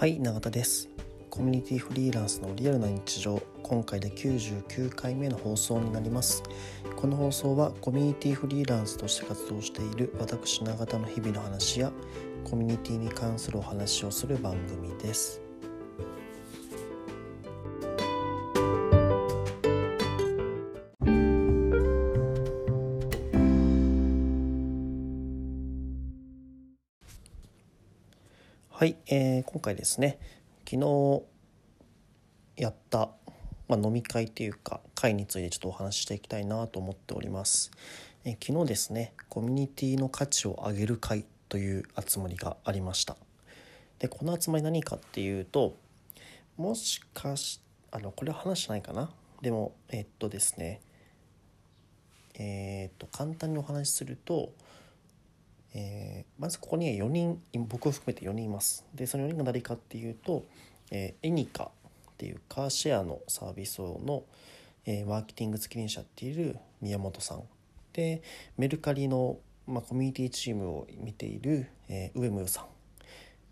[0.00, 0.88] はい永田です。
[1.28, 3.38] コミュニティフリーランスのリアルな日常。
[3.62, 6.42] 今回で99回目の放送になります。
[6.96, 11.92] この放送はコミュニティフリーランスとして活動している私永田の日々の話や
[12.44, 15.49] コミュニティに関するお話をする番組です。
[28.80, 30.18] はい、えー、今回ですね
[30.66, 31.22] 昨日
[32.56, 33.10] やった、
[33.68, 37.70] まあ、飲み会っていうか会についてちょっとお話ししていきたいなと思っております、
[38.24, 43.18] えー、昨日ですねコミュニティの価値を上げる会という集まりがありました。
[43.98, 45.76] でこの集まり何かっていうと
[46.56, 49.10] もしかしあのこれは話してないかな？
[49.42, 50.80] でもえっとですね
[52.32, 54.54] えー、っと簡単にお話しすると
[55.74, 58.84] えー、まずここには4人僕を含めて4人います。
[58.94, 60.44] でその4人が誰かっていうと、
[60.90, 61.68] えー、エニカっ
[62.18, 64.24] ていうカーシェアのサービスの、
[64.84, 67.42] えー、マーケティング責任者っている宮本さん。
[67.92, 68.22] で
[68.56, 72.66] メルカリの、まあ、コミュニティチームを見ている、えー、上村さん。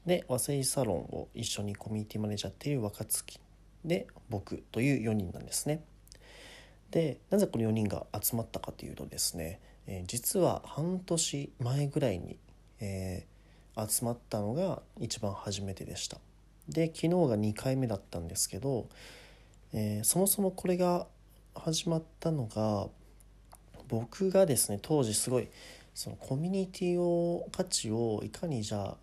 [0.06, 3.40] で和製サロンを一緒にコミュニティマネージャーっていう若月
[3.84, 5.82] で僕という4人なんですね。
[6.90, 12.38] でなぜこの4人が集まったかというとですねえー、実は半年前ぐらいに、
[12.80, 16.18] えー、集まったのが一番初めてでした
[16.68, 18.86] で昨日が2回目だったんですけど、
[19.72, 21.06] えー、そもそもこれが
[21.54, 22.88] 始まったのが
[23.88, 25.48] 僕がですね当時すごい
[25.94, 28.96] そのコミュニティを価値をいかにじゃあ、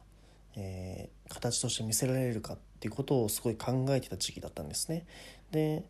[0.56, 5.06] えー、形として見せられるかっていうことをすごい考えてた時期だったんですね。
[5.52, 5.84] で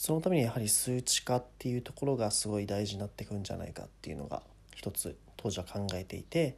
[0.00, 4.42] そのためにやはり数値化っていうところがすごい大事になってくんじゃないかっていうのが
[4.74, 6.56] 一つ当時は考えていて、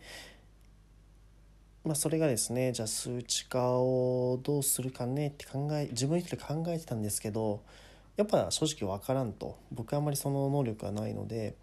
[1.84, 7.64] まあ、それがですねじゃあ数値化をどうするかねって考え自分一人で考えてたんですけど
[8.16, 9.58] やっぱ正直分からんと。
[9.72, 11.56] 僕はあんまりその能力がないので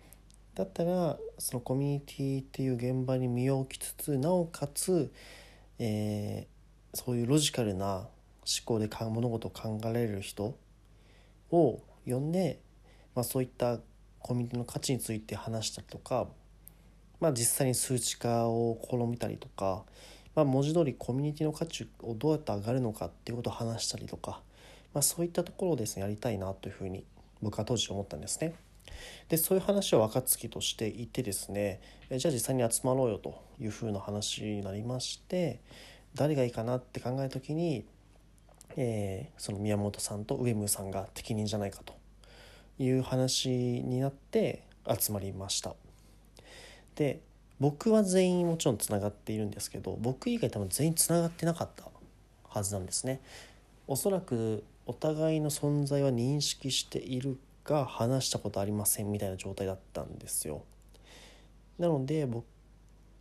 [0.55, 5.13] だったらそのコミュニティっていう現場に身を置きつつなおかつ、
[5.77, 8.09] えー、そういうロジカルな思
[8.65, 10.57] 考で物事を考えられる人
[11.51, 12.59] を呼んで、
[13.15, 13.79] まあ、そういった
[14.19, 16.27] コミュニティの価値について話したりとか、
[17.19, 19.83] まあ、実際に数値化を試みたりとか、
[20.35, 24.41] まあ、文字通りコミュニティの価値をどうやって上がるのかっていうことを話したりとか、
[24.93, 27.03] まあ、そういったところをですねやりたいなというふうに
[27.41, 28.53] 僕は当時思ったんですね。
[29.29, 35.61] でそういう話を若月としていてですねじゃあ実際に集まろうよというふうな話になりまして
[36.15, 37.85] 誰がいいかなって考えた時に
[38.75, 41.93] えー、その宮本さんと上村さんが適任じゃないかと
[42.77, 45.75] いう話になって集まりました。
[46.95, 47.21] で
[47.59, 51.85] 僕は全員もちろんつながっているんですけど僕以外多分全員つながってなかった
[52.47, 53.21] はずなんですね。
[53.87, 60.63] おそらくお互いの存在は認識しているが話したことありませんみたいな状態だったんですよ。
[61.77, 62.45] なので僕、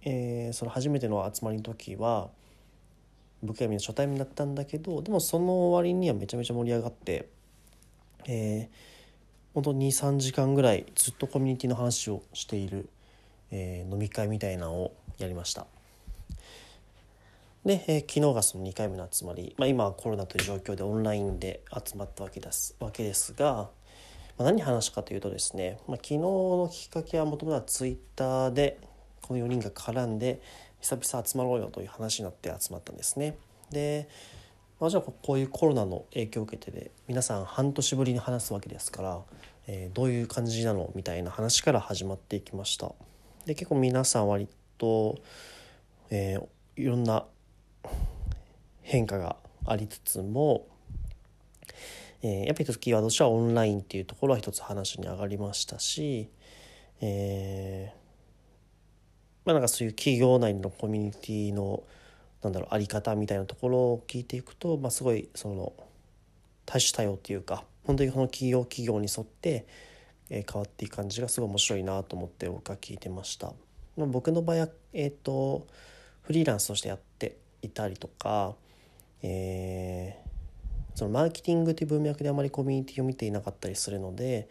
[0.03, 2.31] えー、その初めての集まりの時は
[3.43, 7.29] 僕はみんな初対面だったんだけどでもその割にはめちゃめちゃ盛り上がって
[8.31, 12.89] えー、本当に23時間ぐらいずっとコミュニティの話をしている、
[13.51, 15.67] えー、飲み会みたいなのをやりました。
[17.65, 23.71] で、えー、昨日がその2回目の集まり、まあ、今はコロナという状況でオンラインで集まったわけですわけですが、ま
[24.41, 28.79] あ、何話したかというとですね、まあ、昨日のきっかけはもともとはツイッターで
[29.23, 30.43] この4人が絡んで
[30.81, 33.37] 久々集まろうよという話になって集まったんですね。
[33.71, 34.09] で、
[34.81, 39.21] まあ、じゃあこういうコロナの影響を受けてで皆さん半年ぶりに話すわけですから、
[39.67, 42.93] えー、どういう感じなのみたいな話から始まっていきました。
[43.45, 45.19] で結構皆さん割と、
[46.11, 47.25] えー、いろんな
[48.83, 49.37] 変化が
[49.67, 50.67] ありつつも、
[52.23, 56.31] えー、やっぱりキーワードとしてはオンラインっていうところは一つ話に上がりましたし、
[57.01, 57.93] え
[59.49, 61.83] まあ、なんかそういう企業内のコミュニティの
[62.43, 65.73] なんだろうあり方みたいなところを聞いていくと、まあ、すごいその
[66.67, 69.65] 多種多様っていうか本当にこの企業企業に沿って、
[70.29, 73.55] え変わっていく感じがすごい面白いなと思って僕は聞いてました。
[73.97, 75.67] ま僕の場合は、えーと、
[76.21, 78.55] フリーランスとしてやっていたりとか、
[79.23, 84.51] えー、そのマーケティングという文脈であまりコミュニティを見ていなかったりするので、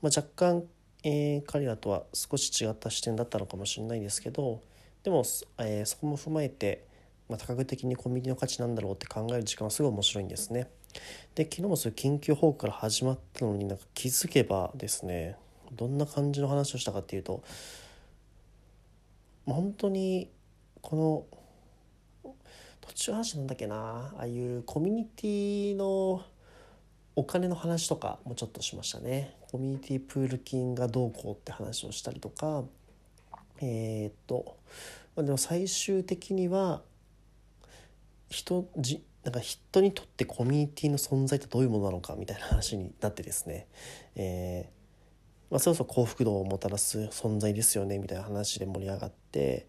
[0.00, 0.62] まあ、若干
[1.02, 4.60] えー、彼らとは少し違った視点だったのかもしれないですけど
[5.02, 5.24] でも、
[5.58, 6.84] えー、そこも踏まえて、
[7.28, 10.68] まあ、多角的にコンビニの価値なんだろうって考える時間はすごい面白いんですね。
[11.34, 15.36] で昨日もそういう緊急報告から始まったのになんか気づけばですね
[15.72, 17.42] どんな感じの話をしたかっていうと
[19.46, 20.28] 本当に
[20.80, 21.28] こ
[22.24, 22.32] の
[22.80, 26.22] 途中話なんだっけなああいうコミュニティの
[27.16, 29.36] お金の話とかもちょっとしましたね。
[29.50, 32.64] コミュニティプール金がどうこうって話をしたりとか。
[33.62, 34.56] えー、っと
[35.16, 36.82] までも最終的には
[38.30, 43.66] 人じなんか人にとってコミュニティの存在ってどういうものなのかみたいな話になってですね、
[44.16, 44.80] えー
[45.50, 49.66] まあ、そろそろ幸福度をもたらす存在ですよねみたいな話で盛り上がって。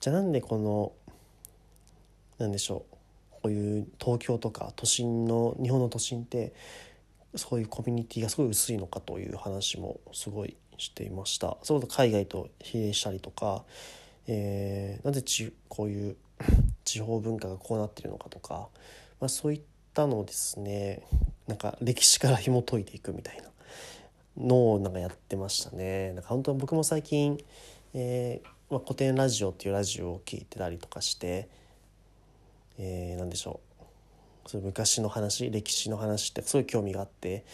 [0.00, 0.92] じゃあなんでこの
[2.38, 2.97] なんでしょう。
[3.42, 6.52] こういう東京とか都心の日本の都心って
[7.34, 13.64] そういうコミュニティがすごい薄いのかという話もすごいしていましたそれこそ海外と比例したりとか、
[14.26, 16.16] えー、なぜちこういう
[16.84, 18.68] 地方文化がこうなってるのかとか、
[19.20, 19.60] まあ、そういっ
[19.92, 21.02] たのをですね
[21.46, 23.50] なんか歴史から紐解いていくみたいな
[24.36, 26.12] のをなんかやってましたね。
[26.12, 27.38] なんか本当僕も最近、
[27.94, 31.48] えーまあ、古典ラジオっていうラジオを聞いてたりとかして、
[32.78, 33.68] えー、何でしょう
[34.48, 37.44] そう昔の話歴史の話ってすごい興味があって、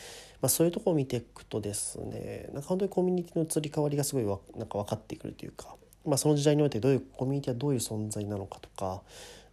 [0.40, 5.74] まあ、そういうとこを見ていくとですねなんか本当にコミュニティの移り変わりがすごいわなんか分かってくるというか、
[6.06, 9.02] まあ、その時代においてどういうコミュニティはどういう存在なのかとか、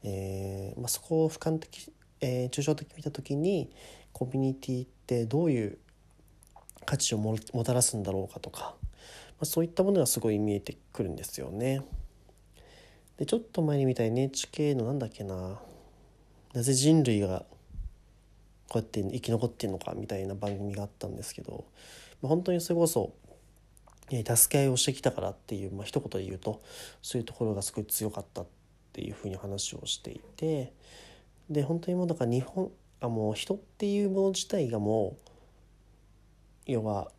[0.03, 3.71] えーまあ、そこを俯瞰的、えー、抽象的に見た時に
[4.13, 5.77] コミュニティってどういう
[6.85, 8.97] 価値をもたらすんだろうかとか、ま
[9.41, 11.81] あ、そういったものがすごい見えてくるんですよね。
[13.21, 15.59] でちょっと前に見た NHK のなんだっけな。
[16.55, 17.45] なぜ人類が
[18.67, 21.65] こうやって生き残ってんのかみたいな番組があったんですけど、
[22.23, 23.13] まあ、本当にそれこそ
[24.09, 26.63] 助け合いをしてきたからっていう、まあ、一言で言うと
[27.03, 28.45] そういうところがすごい強かったっ
[28.91, 30.73] ていうふうに話をしていて。
[31.47, 32.71] で本当にもうだから日本
[33.01, 35.15] あもう人っていうもの自体がも
[36.67, 37.11] う要は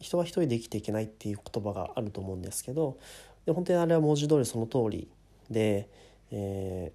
[0.00, 2.98] 人は一人で生きていけないっていう言葉があると思うんですけど
[3.46, 5.08] で本当にあれは文字通りその通り
[5.50, 5.88] で、
[6.30, 6.92] え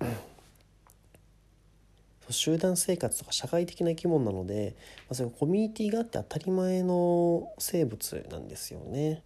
[0.00, 0.06] ー、
[2.30, 4.74] 集団生活とか社会的な生き物なので、
[5.08, 9.22] まあ、それコミュニティがあって当たり前の生物なんですよね。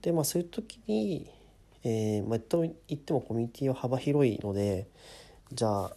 [0.00, 1.30] でまあそういう時に、
[1.84, 4.88] えーまあ、と言ってもコミュニティは幅広いので
[5.52, 5.96] じゃあ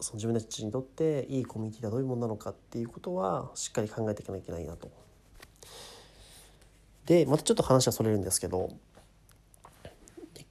[0.00, 4.90] その自分たちにとっていいコミュニティがどういうものなのかっていうことはしっかり考えていかなきゃいけないなと。
[7.06, 8.70] でまたちょっと話はそれるんですけど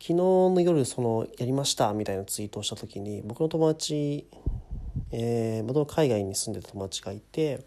[0.05, 4.27] 昨日の夜そのやりましたみたいなツイートをした時に僕の友達
[5.11, 7.65] えー、元海外に住んでた友達がいて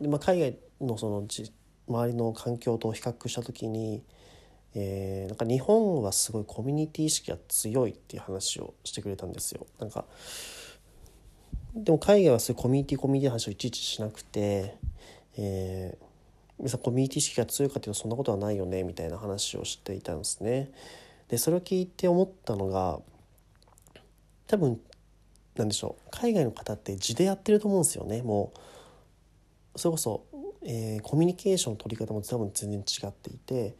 [0.00, 1.50] で、まあ、海外のそのじ
[1.88, 4.02] 周りの環境と比較した時に、
[4.74, 9.66] えー、なんか日本はすごいコミュニティ意識が強いっていう話をしてくれたんですよ。
[9.78, 10.04] なんか
[11.74, 14.76] でも海外はそういうコミュニティコミュニティの話をいちいちしなくて、
[15.36, 16.04] えー、
[16.58, 20.70] 皆さんコミュニティ意識が強いかというとそんなことはないよねみたいな話をしていたんですね。
[21.28, 23.00] でそれを聞いて思ったのが
[24.46, 24.80] 多分
[25.56, 28.52] なんでしょう海外の方って地でやってると思うんですよねも
[29.74, 30.24] うそれこそ、
[30.64, 33.74] えー、コミュニケーションの取り方も多分全然違っていて、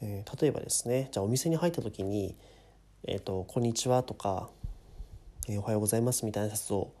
[0.00, 2.36] えー、例えばですねじゃあお店に入った時に
[3.08, 4.50] 「えーと、こんにちは」とか、
[5.48, 6.92] えー「おはようございます」みたいなやつを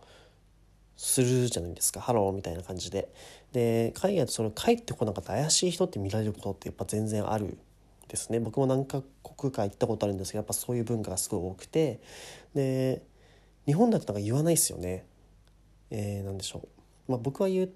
[0.96, 3.08] するじゃないですか「ハロー」みたいな感じで。
[3.52, 7.58] で海外だとそれ返ってこなかったら怪しい人って見られることってやっぱ全然ある
[8.12, 9.02] ですね僕も何カ
[9.36, 12.00] 国か行ったことあるんですけどやっぱそういう文化がすごい多くて
[12.54, 13.02] で
[13.64, 15.06] 日本だとなんか言わないですよね。
[15.90, 16.62] えー、なんでしょ
[17.08, 17.12] う。
[17.12, 17.70] まあ、僕は言う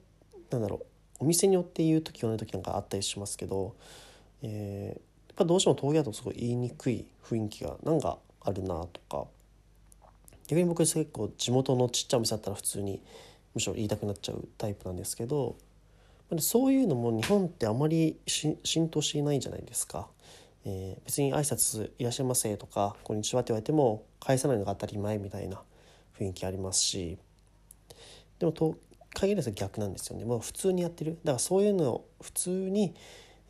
[0.50, 0.82] なんだろ
[1.20, 3.74] うお店によって言う時言わない時なんかあったりしますけど、
[4.42, 9.26] えー、やっぱどうしても峠だとすごい言いにくい雰囲気がなんかあるなとか
[10.48, 13.00] 逆に僕結構地元のちっちゃいお店だったら普通に
[13.54, 15.56] むしろ言いたくなっちゃうタイプなんですけど
[16.38, 20.08] そういうのも日本ってあまり浸透していないじゃないですか。
[20.64, 25.62] えー、別に挨拶いらっしゃいませ」とか「こんにちは」って言われても返さないのが当たり前みたいな
[26.18, 27.18] 雰囲気ありますし。
[28.38, 28.76] でもと
[29.14, 30.24] 限らず逆なんですよね。
[30.24, 31.18] もう普通にやってる。
[31.24, 32.94] だからそういうのを普通に、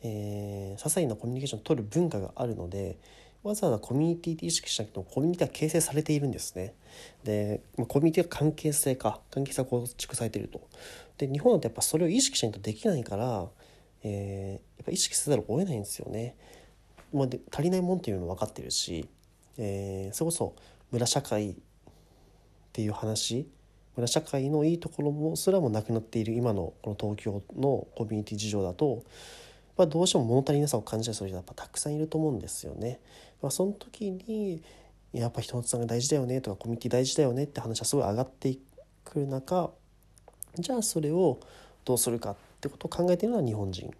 [0.01, 2.97] えー、些細なコミュニケーションを取る文化があるので
[3.43, 6.73] わざわざコミュニティで意識しなくてもコミュニティは形成されているんですね。
[7.23, 10.61] で、まあ、コミュニティは関係性か関係性が構築されていると。
[11.17, 13.47] で日本だとやっぱそれを意識しないとできないから、
[14.03, 16.35] えー、やっぱ意識せざるを得ないんですよね。
[17.13, 19.07] まあ、で足りないもんっていうの分かってるし、
[19.57, 20.55] えー、それこそ
[20.91, 21.55] 村社会っ
[22.73, 23.49] ていう話
[23.97, 29.03] 村社会のいいところもすらもなくなっている今のこの東京のコミュニティ事情だと、
[29.75, 32.99] まあ、どうしても物足りなさを感じた人がやっぱたくさんいると思うんですよね。
[33.41, 34.61] まあ、その時に
[35.13, 38.57] やっぱ人のつながり大事だよねとかコミュニティ大事だよねって話はすごい上がって
[39.03, 39.71] くる中
[40.59, 41.39] じゃあそれを
[41.85, 43.93] どうするかってことを考えているのは日本人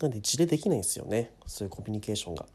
[0.00, 2.46] なんで字でできないんですよねそういうコミュニケーションが。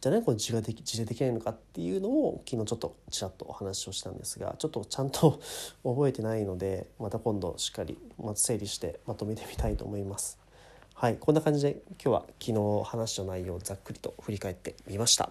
[0.00, 5.40] じゃあねこれ字ができ字でできないのかっていうのを昨日ちょっとちらっとお話をしたんですがちょっとちゃんと
[5.82, 7.96] 覚えてないのでまた今度しっかり
[8.34, 10.38] 整理してまとめてみたいと思います。
[10.92, 15.30] はいこんな感じで今日は昨日話した内容をざっくりと振り返ってみました。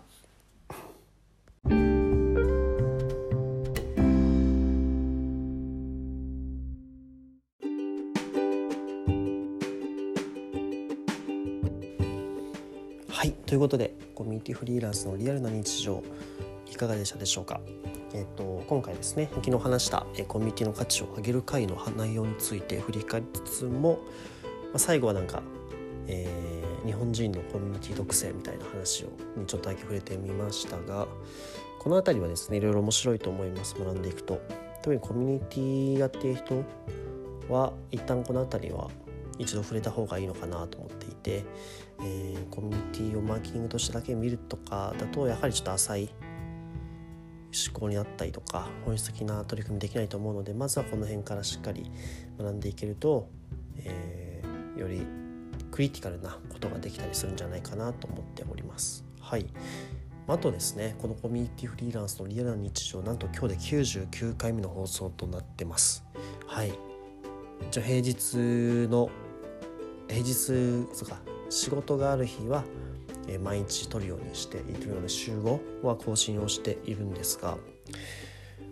[13.64, 16.04] ことでコミュニティフリーランスのリアルな日常
[16.70, 17.62] いかがでしたでしょうか？
[18.14, 24.00] えっ、ー、と今回ですね昨日話したコミュニティの価値を上げる会の内容について振り返りつつも、
[24.44, 25.42] まあ、最後はなんか、
[26.08, 31.08] えー、日本人のコミュニティ特性みたいな話をにちょっとだけ触れてみましたが
[31.80, 33.76] この辺りはですねいろいろ面白いと思います。
[33.80, 34.42] 学んでいくと。
[34.82, 36.66] 特にコミュニティやっている人
[37.48, 38.90] は一旦この辺りは
[39.44, 41.46] 一度触れた方がいいのかなと思っていて、
[42.02, 46.10] えー、コミュニティをマーケティングとしてだけ見るとかだとやはりちょっと浅い
[47.54, 51.90] 思考になったりとか本質的な取り組みできないと思うのでまずはこの辺からしっかり
[52.40, 53.30] 学んでいけると、
[53.78, 55.06] えー、より
[55.72, 59.06] クリティカルなことができたりするんじゃないかなと思っております。
[59.20, 59.46] はい。
[60.28, 66.04] あとですねこのコミュニティフリーランスのリアルな日常なんと今日で99回目の放送となってます。
[66.48, 66.74] はい。
[67.72, 68.36] じゃ平日
[68.90, 69.10] の
[70.08, 71.18] 平日とか
[71.50, 72.64] 仕事がある日は、
[73.28, 77.58] え毎日撮るようにしているので週5は更新をしているんですが、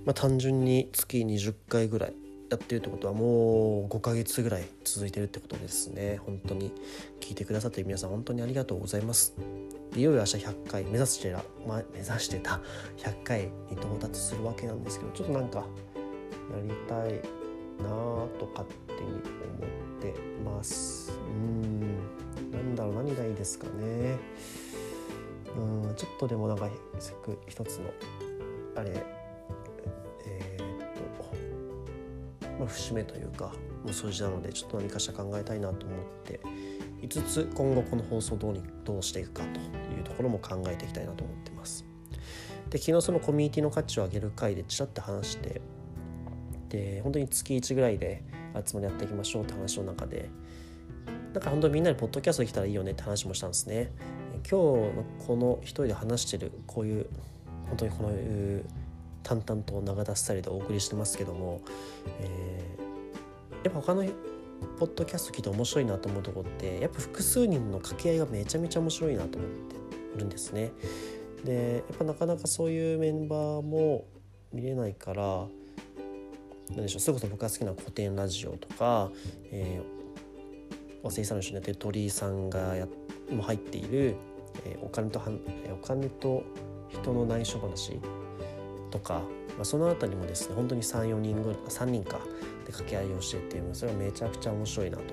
[0.05, 2.13] まあ、単純に月20回ぐらい
[2.49, 6.19] やってるってことはもう5ヶ月ぐらい続いてるってことですね。
[6.25, 6.73] 本当に
[7.21, 9.33] 聞いてくださってる皆さん本当にありがとうございます。
[9.95, 12.59] いよいよ明日100回目指してた、まあ、目指してた
[12.97, 15.65] 100回に到達するわけなんですけどちょっとなんかや
[16.63, 17.13] りたい
[17.83, 17.89] な
[18.39, 19.80] と勝手に思って
[20.41, 21.11] ます。
[21.11, 21.81] うん。
[22.51, 24.17] なんだろう何がいいですかね。
[25.57, 26.69] うんちょっとでもなんか
[27.47, 27.89] 一つの
[28.75, 28.91] あれ
[30.25, 30.67] えー、っ
[32.47, 36.39] と、まあ、節目というかもう数字なのでちょっと何かしら考えたいなと思って
[37.01, 41.85] いつ今後この放送どうにどうしていくかというところも考えていきたいなと思ってます。
[42.69, 45.61] で昨日そのコミュニティの価値を上げる回でちらっと話して
[46.69, 48.23] で本当に月1ぐらいで
[48.65, 50.29] 集まりやっていきましょうって話の中で
[51.33, 53.91] なんか本当にみんなでポッドキャストできたらいいよねって話もしたんですね。
[54.49, 57.05] 今日のこの一人で話してるこういう
[57.67, 58.11] 本当にこの
[59.23, 61.61] 淡々と長田スタイルでお送りしてますけども、
[62.19, 64.03] えー、やっぱ他の
[64.79, 69.75] ポッドキャスト聞いて面白いなと思うとこってやっぱ複数人の掛け合いがめちゃめちゃ面白いなと思って
[70.19, 70.71] るんですね。
[71.45, 74.05] でやっぱなかなかそういうメンバーも
[74.53, 75.47] 見れないから
[76.71, 79.11] 何でしょうそれこそ僕が好きな古典ラジオとか、
[79.51, 82.87] えー、和製さんの一緒にやってる鳥居さんがや
[83.29, 84.15] も入っている、
[84.65, 85.39] えー、お金とはん
[85.71, 86.43] お金と
[86.89, 87.99] 人の内緒話
[88.89, 89.21] とか、
[89.55, 92.19] まあ、その辺りもですね本当に34人ぐらい3人か
[92.65, 95.03] で掛け合いをしててそれはめちゃくちゃ面白いなと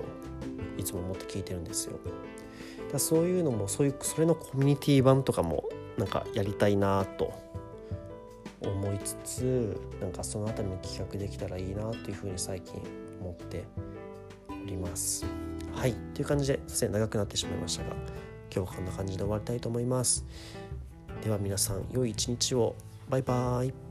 [0.77, 1.99] いつも思って聞いてるんですよ。
[2.91, 5.65] だそういうのもそういうそれのコミュニティ版とかも
[5.97, 7.33] なんかやりたいなと
[8.61, 12.81] 思いつつなんかその辺りも企画できたらいいなというふうに最近
[13.21, 13.63] 思って
[14.49, 15.25] おります。
[15.73, 17.91] はいという感じでさす長くなってしまいましたが
[18.53, 20.25] 今日はこんな感じで終わりたいと思います。
[21.23, 22.75] では皆さん良い一日を
[23.09, 23.88] バイバーイ